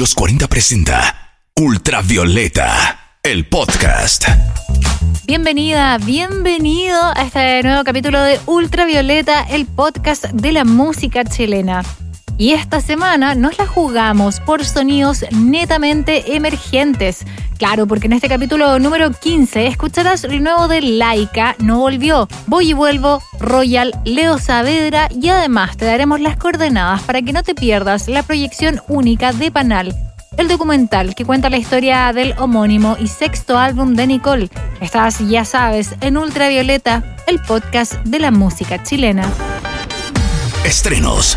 [0.00, 4.24] los 40 presenta Ultravioleta, el podcast.
[5.26, 11.84] Bienvenida, bienvenido a este nuevo capítulo de Ultravioleta, el podcast de la música chilena.
[12.38, 17.24] Y esta semana nos la jugamos por sonidos netamente emergentes.
[17.58, 22.70] Claro, porque en este capítulo número 15 escucharás lo nuevo de Laika, No Volvió, Voy
[22.70, 27.54] y Vuelvo, Royal, Leo Saavedra y además te daremos las coordenadas para que no te
[27.54, 29.94] pierdas la proyección única de Panal,
[30.38, 34.48] el documental que cuenta la historia del homónimo y sexto álbum de Nicole.
[34.80, 39.30] Estás, ya sabes, en Ultravioleta, el podcast de la música chilena.
[40.64, 41.36] Estrenos,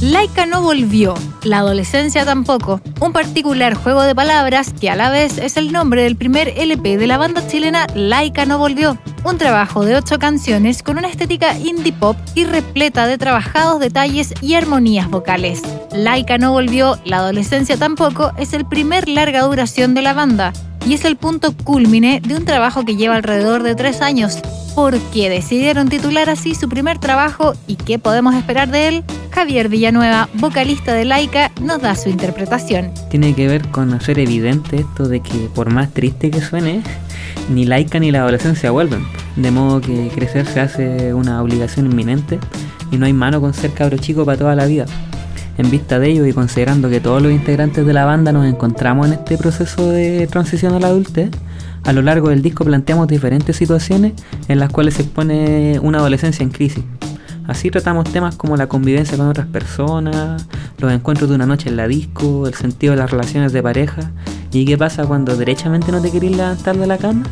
[0.00, 5.38] Laika no volvió, la adolescencia tampoco, un particular juego de palabras que a la vez
[5.38, 9.84] es el nombre del primer LP de la banda chilena Laika no volvió, un trabajo
[9.84, 15.10] de ocho canciones con una estética indie pop y repleta de trabajados detalles y armonías
[15.10, 15.62] vocales.
[15.92, 20.52] Laika no volvió, la adolescencia tampoco es el primer larga duración de la banda
[20.88, 24.38] y es el punto cúlmine de un trabajo que lleva alrededor de tres años.
[24.74, 29.04] ¿Por qué decidieron titular así su primer trabajo y qué podemos esperar de él?
[29.30, 32.90] Javier Villanueva, vocalista de Laika, nos da su interpretación.
[33.10, 36.82] Tiene que ver con hacer evidente esto de que por más triste que suene,
[37.50, 39.06] ni Laika ni la adolescencia vuelven.
[39.36, 42.38] De modo que crecer se hace una obligación inminente
[42.90, 44.86] y no hay mano con ser cabro chico para toda la vida.
[45.58, 49.08] En vista de ello y considerando que todos los integrantes de la banda nos encontramos
[49.08, 51.30] en este proceso de transición a la adultez,
[51.82, 54.12] a lo largo del disco planteamos diferentes situaciones
[54.46, 56.84] en las cuales se expone una adolescencia en crisis.
[57.48, 60.46] Así tratamos temas como la convivencia con otras personas,
[60.78, 64.12] los encuentros de una noche en la disco, el sentido de las relaciones de pareja
[64.52, 67.24] y qué pasa cuando derechamente no te querés levantar de la cama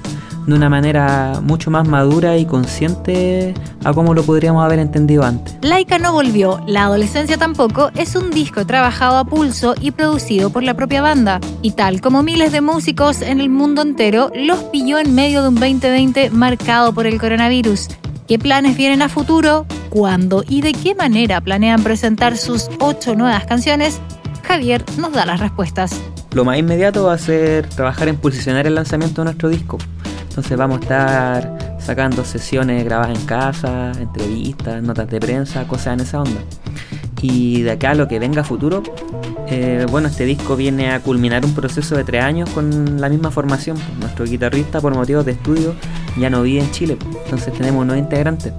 [0.47, 5.57] de una manera mucho más madura y consciente a como lo podríamos haber entendido antes.
[5.63, 10.63] Laika no volvió, la adolescencia tampoco, es un disco trabajado a pulso y producido por
[10.63, 11.41] la propia banda.
[11.63, 15.49] Y tal como miles de músicos en el mundo entero, los pilló en medio de
[15.49, 17.89] un 2020 marcado por el coronavirus.
[18.29, 19.67] ¿Qué planes vienen a futuro?
[19.89, 24.01] ¿Cuándo y de qué manera planean presentar sus ocho nuevas canciones?
[24.43, 26.01] Javier nos da las respuestas.
[26.33, 29.79] Lo más inmediato va a ser trabajar en posicionar el lanzamiento de nuestro disco.
[30.37, 36.01] Entonces vamos a estar sacando sesiones grabadas en casa, entrevistas, notas de prensa, cosas en
[36.01, 36.43] esa onda.
[37.23, 38.83] Y de acá lo que venga a futuro,
[39.49, 43.31] eh, bueno, este disco viene a culminar un proceso de tres años con la misma
[43.31, 43.79] formación.
[43.99, 45.75] Nuestro guitarrista, por motivos de estudio,
[46.19, 48.53] ya no vive en Chile, entonces tenemos nueve integrantes.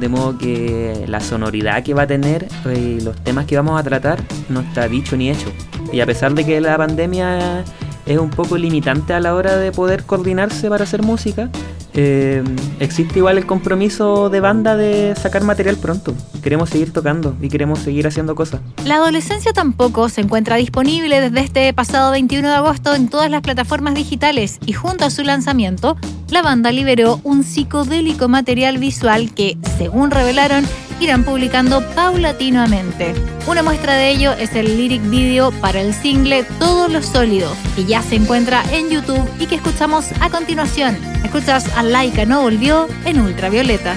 [0.00, 3.84] De modo que la sonoridad que va a tener y los temas que vamos a
[3.84, 5.52] tratar no está dicho ni hecho.
[5.92, 7.62] Y a pesar de que la pandemia
[8.12, 11.50] es un poco limitante a la hora de poder coordinarse para hacer música,
[11.94, 12.42] eh,
[12.80, 16.14] existe igual el compromiso de banda de sacar material pronto.
[16.42, 18.60] Queremos seguir tocando y queremos seguir haciendo cosas.
[18.84, 23.42] La adolescencia tampoco se encuentra disponible desde este pasado 21 de agosto en todas las
[23.42, 25.96] plataformas digitales y junto a su lanzamiento,
[26.30, 30.64] la banda liberó un psicodélico material visual que, según revelaron,
[31.02, 33.12] irán publicando paulatinamente.
[33.48, 37.84] Una muestra de ello es el lyric video para el single Todos los Sólidos, que
[37.84, 40.96] ya se encuentra en YouTube y que escuchamos a continuación.
[41.24, 43.96] Escuchas a Laika No Volvió en Ultravioleta.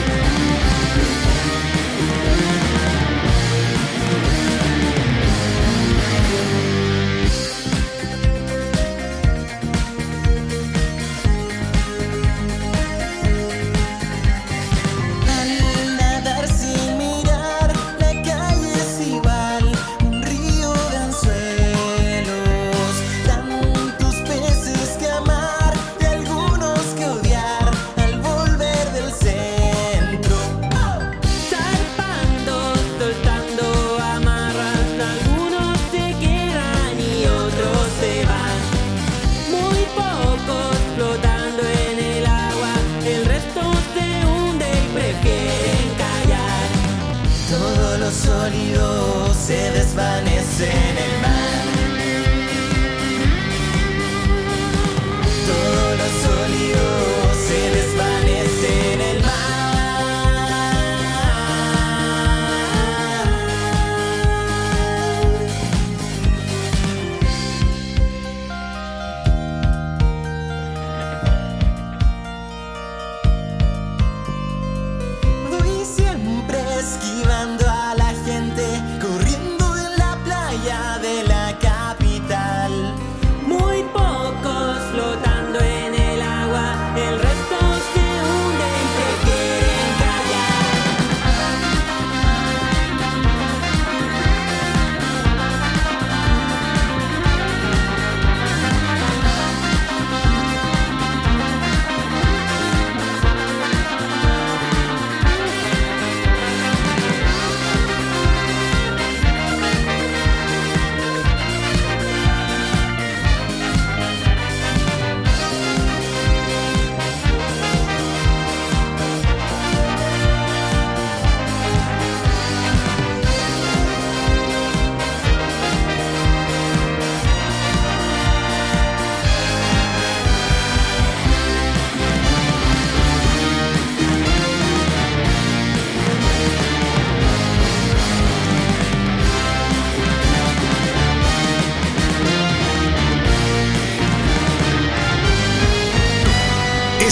[48.21, 51.20] sólido se desvanece en el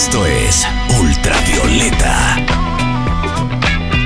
[0.02, 0.66] Esto es
[0.98, 2.38] Ultravioleta.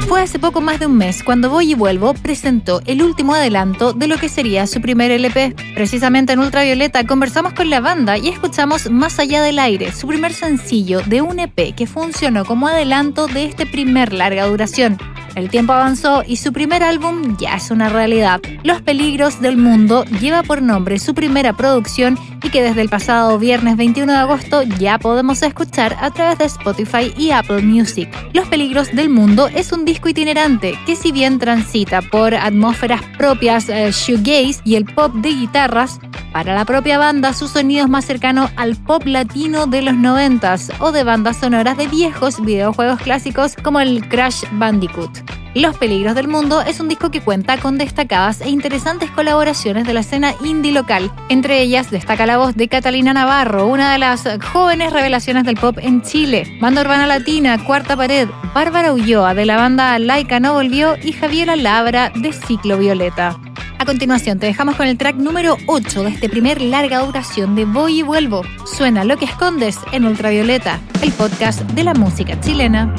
[0.09, 3.93] Fue hace poco más de un mes cuando Voy y Vuelvo presentó el último adelanto
[3.93, 5.55] de lo que sería su primer LP.
[5.77, 10.33] Precisamente en Ultravioleta conversamos con la banda y escuchamos Más allá del aire, su primer
[10.33, 14.99] sencillo de un EP que funcionó como adelanto de este primer larga duración.
[15.35, 18.41] El tiempo avanzó y su primer álbum ya es una realidad.
[18.63, 23.39] Los Peligros del Mundo lleva por nombre su primera producción y que desde el pasado
[23.39, 28.09] viernes 21 de agosto ya podemos escuchar a través de Spotify y Apple Music.
[28.33, 33.69] Los Peligros del Mundo es un disco itinerante que si bien transita por atmósferas propias
[33.69, 35.99] eh, shoegaze y el pop de guitarras,
[36.33, 40.73] para la propia banda su sonido es más cercano al pop latino de los 90s
[40.81, 45.24] o de bandas sonoras de viejos videojuegos clásicos como el Crash Bandicoot.
[45.55, 49.95] Los Peligros del Mundo es un disco que cuenta con destacadas e interesantes colaboraciones de
[49.95, 51.13] la escena indie local.
[51.29, 55.79] Entre ellas destaca la voz de Catalina Navarro, una de las jóvenes revelaciones del pop
[55.81, 60.97] en Chile, Banda Urbana Latina, Cuarta Pared, Bárbara Ulloa de la banda Laika No Volvió
[61.01, 63.39] y Javiera Labra de Ciclo Violeta.
[63.79, 67.65] A continuación te dejamos con el track número 8 de este primer larga duración de
[67.65, 68.43] Voy y Vuelvo.
[68.67, 72.93] Suena lo que escondes en Ultravioleta, el podcast de la música chilena.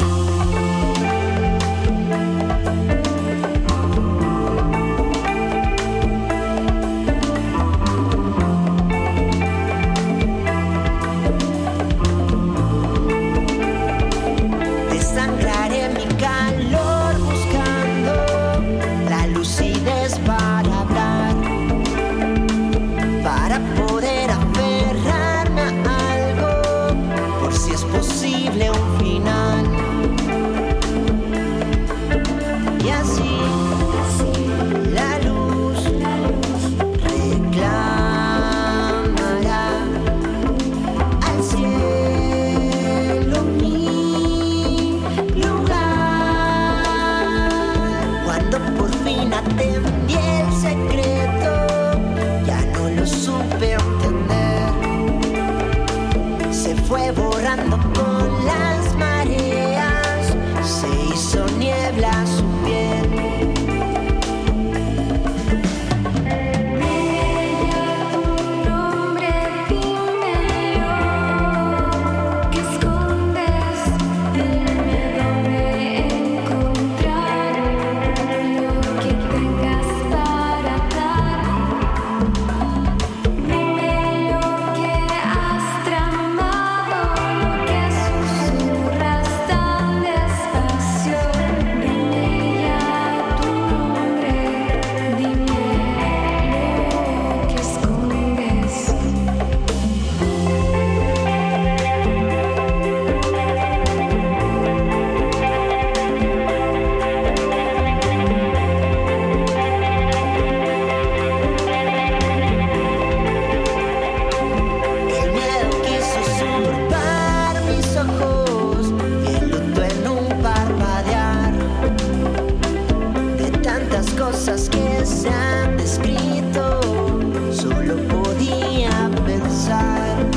[129.68, 130.35] inside.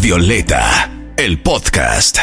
[0.00, 2.20] Ultravioleta, el podcast.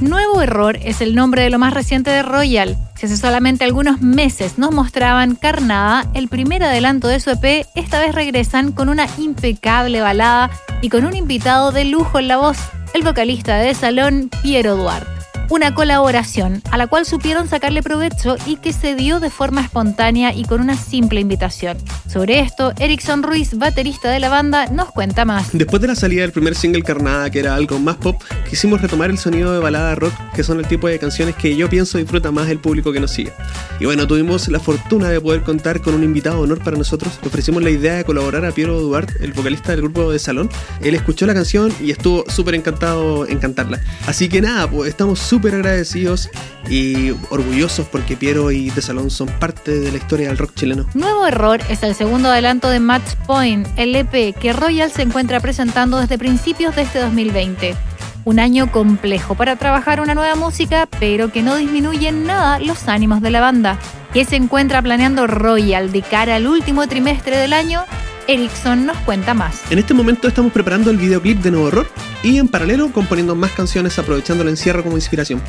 [0.00, 2.76] Nuevo Error es el nombre de lo más reciente de Royal.
[2.96, 8.00] Si hace solamente algunos meses nos mostraban Carnada, el primer adelanto de su EP, esta
[8.00, 10.50] vez regresan con una impecable balada
[10.82, 12.58] y con un invitado de lujo en la voz,
[12.92, 15.17] el vocalista de Salón, Piero Duarte.
[15.50, 20.34] Una colaboración a la cual supieron sacarle provecho y que se dio de forma espontánea
[20.34, 21.78] y con una simple invitación.
[22.06, 25.48] Sobre esto, Erickson Ruiz, baterista de la banda, nos cuenta más.
[25.54, 29.08] Después de la salida del primer single Carnada, que era algo más pop, quisimos retomar
[29.08, 32.30] el sonido de balada rock, que son el tipo de canciones que yo pienso disfruta
[32.30, 33.32] más el público que nos sigue.
[33.80, 37.18] Y bueno, tuvimos la fortuna de poder contar con un invitado de honor para nosotros.
[37.22, 40.50] Le ofrecimos la idea de colaborar a Piero Duarte, el vocalista del grupo de Salón.
[40.82, 43.80] Él escuchó la canción y estuvo súper encantado en cantarla.
[44.06, 46.28] Así que nada, pues estamos súper agradecidos
[46.68, 50.86] y orgullosos porque Piero y de Salón son parte de la historia del rock chileno.
[50.94, 55.40] Nuevo Error es el segundo adelanto de Match Point, el EP que Royal se encuentra
[55.40, 57.76] presentando desde principios de este 2020.
[58.24, 62.88] Un año complejo para trabajar una nueva música, pero que no disminuye en nada los
[62.88, 63.78] ánimos de la banda.
[64.12, 67.84] ¿Qué se encuentra planeando Royal de cara al último trimestre del año?
[68.28, 69.62] Erickson nos cuenta más.
[69.70, 71.88] En este momento estamos preparando el videoclip de Nuevo Error
[72.22, 75.42] y en paralelo componiendo más canciones aprovechando el encierro como inspiración.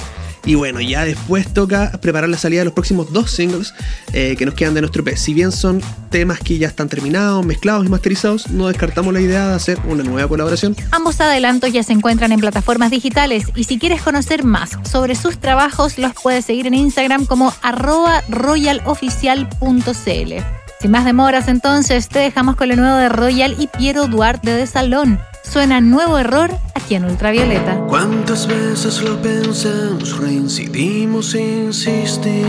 [0.46, 3.74] Y bueno, ya después toca preparar la salida de los próximos dos singles
[4.14, 5.18] eh, que nos quedan de nuestro EP.
[5.18, 9.50] Si bien son temas que ya están terminados, mezclados y masterizados, no descartamos la idea
[9.50, 10.78] de hacer una nueva colaboración.
[10.92, 15.38] Ambos adelantos ya se encuentran en plataformas digitales y si quieres conocer más sobre sus
[15.38, 20.59] trabajos los puedes seguir en Instagram como arroba royaloficial.cl.
[20.80, 24.66] Sin más demoras entonces te dejamos con lo nuevo de Royal y Piero Duarte de
[24.66, 25.20] Salón.
[25.44, 27.76] Suena Nuevo Error aquí en Ultravioleta.
[27.88, 32.40] ¿Cuántas veces lo pensamos, reincidimos, insistimos?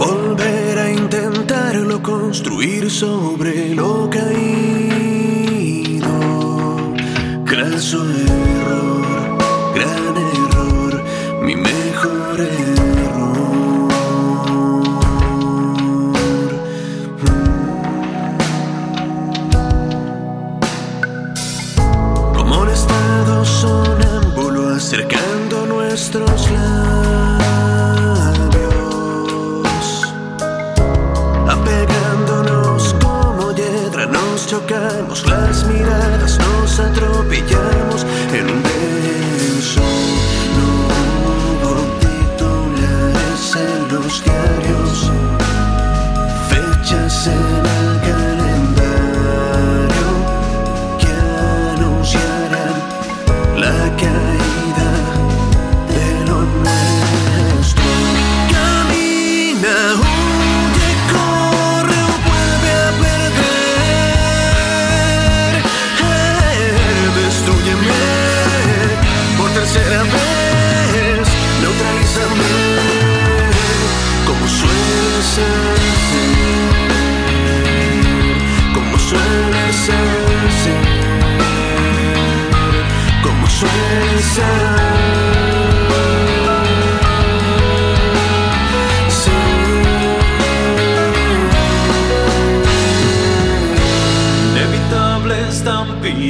[0.00, 4.69] Volver a intentarlo, construir sobre lo caído.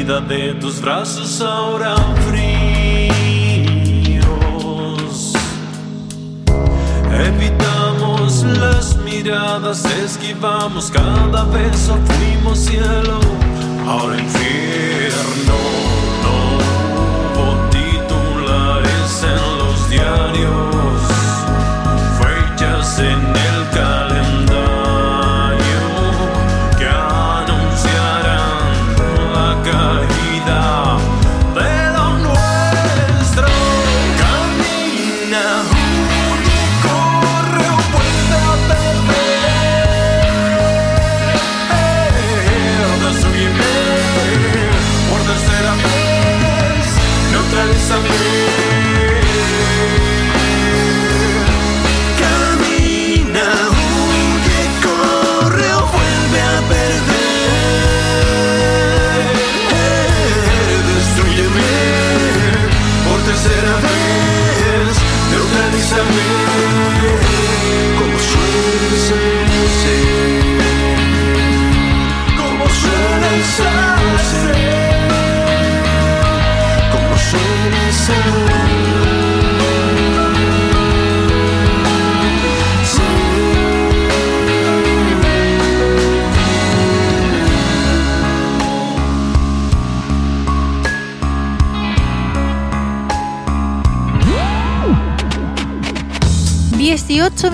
[0.04, 1.94] De tus brazos ahora
[2.26, 2.54] fríos.
[7.12, 13.20] Evitamos las miradas, esquivamos cada beso, fuimos cielo,
[13.86, 15.58] ahora infierno.
[16.22, 16.38] No
[17.36, 20.69] hubo titulares en los diarios,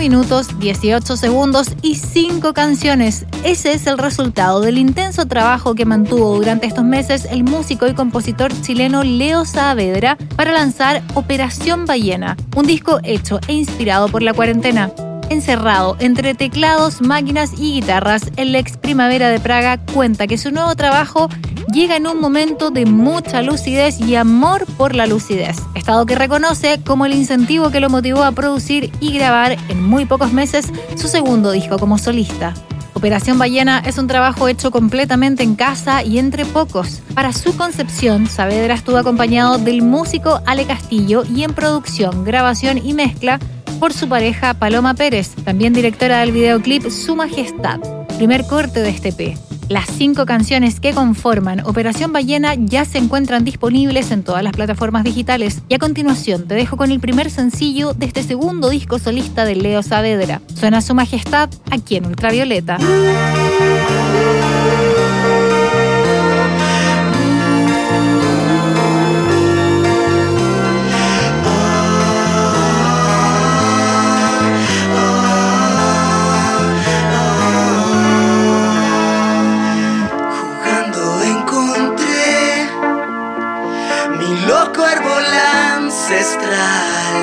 [0.09, 3.27] minutos, 18 segundos y 5 canciones.
[3.43, 7.95] Ese es el resultado del intenso trabajo que mantuvo durante estos meses el músico y
[7.95, 14.33] compositor chileno Leo Saavedra para lanzar Operación Ballena, un disco hecho e inspirado por la
[14.33, 14.93] cuarentena.
[15.29, 20.77] Encerrado entre teclados, máquinas y guitarras, el ex Primavera de Praga cuenta que su nuevo
[20.77, 21.29] trabajo
[21.77, 26.81] llega en un momento de mucha lucidez y amor por la lucidez, estado que reconoce
[26.83, 31.07] como el incentivo que lo motivó a producir y grabar en muy pocos meses su
[31.07, 32.55] segundo disco como solista.
[32.95, 37.03] Operación Ballena es un trabajo hecho completamente en casa y entre pocos.
[37.15, 42.95] Para su concepción, Saavedra estuvo acompañado del músico Ale Castillo y en producción, grabación y
[42.95, 43.39] mezcla
[43.79, 47.81] por su pareja Paloma Pérez, también directora del videoclip Su Majestad,
[48.17, 49.37] primer corte de este P.
[49.69, 55.03] Las cinco canciones que conforman Operación Ballena ya se encuentran disponibles en todas las plataformas
[55.03, 55.61] digitales.
[55.69, 59.57] Y a continuación te dejo con el primer sencillo de este segundo disco solista de
[59.57, 60.41] Leo Saavedra.
[60.55, 62.79] Suena Su Majestad aquí en Ultravioleta.
[86.07, 87.19] Ancestral.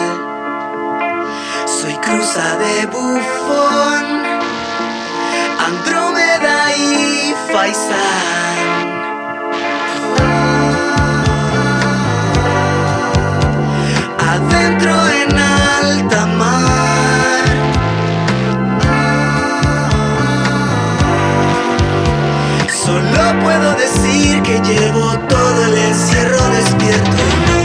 [1.65, 4.05] Soy cruza de bufón,
[5.67, 7.93] Andrómeda y Faisán.
[14.19, 17.45] Adentro en alta mar.
[22.83, 27.62] Solo puedo decir que llevo todo el encierro despierto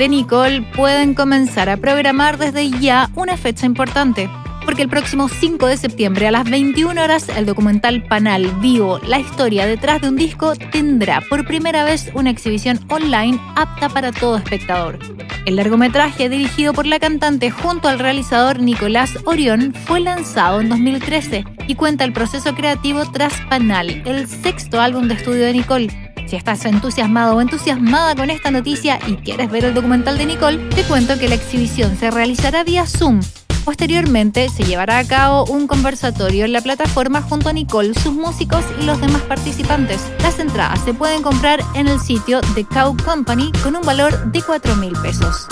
[0.00, 4.30] de Nicole pueden comenzar a programar desde ya una fecha importante.
[4.64, 9.18] Porque el próximo 5 de septiembre a las 21 horas el documental Panal Vivo, la
[9.18, 14.38] historia detrás de un disco, tendrá por primera vez una exhibición online apta para todo
[14.38, 14.98] espectador.
[15.44, 21.44] El largometraje dirigido por la cantante junto al realizador Nicolás Orión fue lanzado en 2013
[21.66, 26.09] y cuenta el proceso creativo tras Panal, el sexto álbum de estudio de Nicole.
[26.30, 30.58] Si estás entusiasmado o entusiasmada con esta noticia y quieres ver el documental de Nicole,
[30.68, 33.18] te cuento que la exhibición se realizará vía Zoom.
[33.64, 38.64] Posteriormente se llevará a cabo un conversatorio en la plataforma junto a Nicole, sus músicos
[38.80, 40.08] y los demás participantes.
[40.22, 44.40] Las entradas se pueden comprar en el sitio The Cow Company con un valor de
[44.40, 45.48] 4 mil pesos.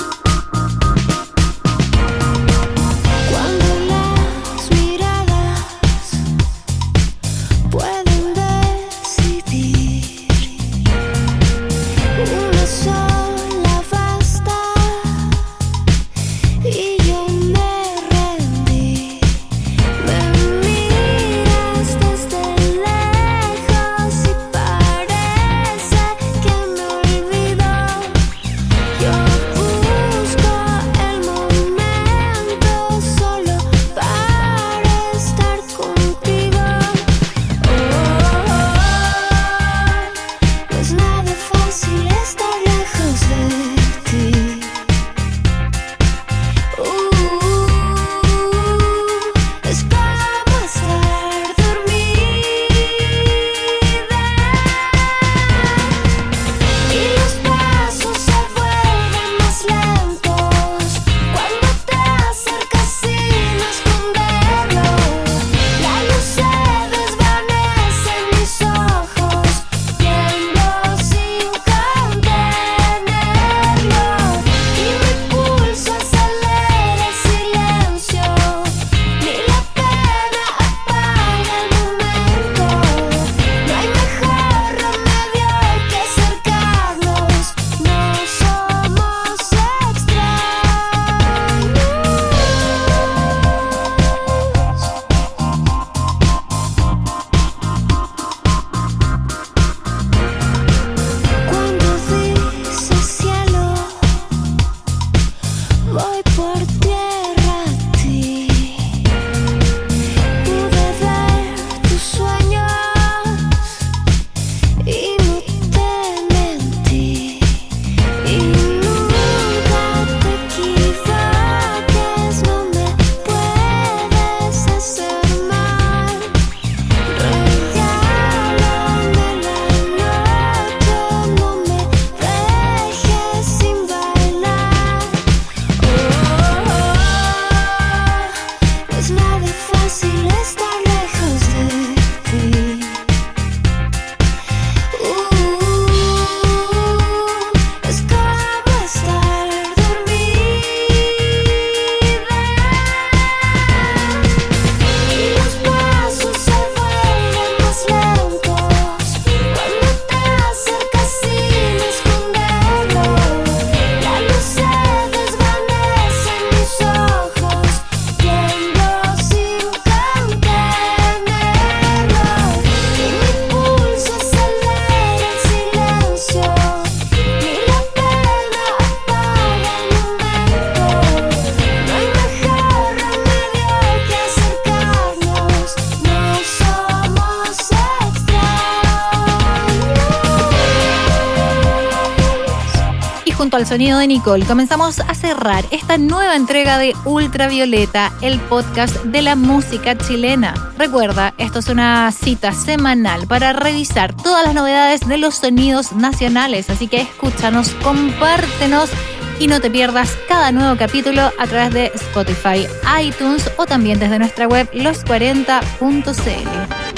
[193.39, 198.97] Junto al sonido de Nicole comenzamos a cerrar esta nueva entrega de Ultravioleta, el podcast
[199.05, 200.73] de la música chilena.
[200.77, 206.69] Recuerda, esto es una cita semanal para revisar todas las novedades de los sonidos nacionales,
[206.69, 208.91] así que escúchanos, compártenos
[209.39, 212.67] y no te pierdas cada nuevo capítulo a través de Spotify,
[213.01, 216.98] iTunes o también desde nuestra web los40.cl.